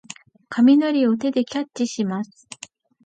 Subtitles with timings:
[0.49, 2.47] 雷を手でキャッチします。